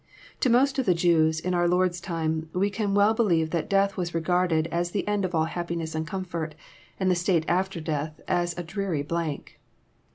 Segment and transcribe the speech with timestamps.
[0.39, 3.97] To most of the Jews, in our Lord's time, we can well believe that death
[3.97, 6.55] was regarded as the end of all happiness and comfort,
[6.99, 9.59] and the state after death as a dreary blank.